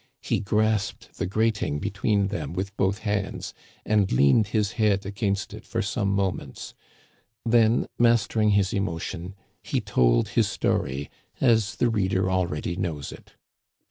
He 0.23 0.39
grasped 0.39 1.19
the 1.19 1.27
grating 1.27 1.77
between 1.77 2.29
them 2.29 2.53
with 2.53 2.75
both 2.75 2.97
hands, 3.05 3.53
and 3.85 4.11
leaned 4.11 4.47
his 4.47 4.71
head 4.71 5.05
against 5.05 5.53
it 5.53 5.63
for 5.63 5.83
some 5.83 6.09
moments; 6.11 6.73
then, 7.45 7.85
mastering 7.99 8.49
his 8.57 8.73
emotion, 8.73 9.35
he 9.61 9.79
told 9.79 10.29
his 10.29 10.49
story 10.49 11.11
as 11.39 11.75
the 11.75 11.91
reader 11.91 12.31
already 12.31 12.75
knows 12.75 13.11
it. 13.11 13.33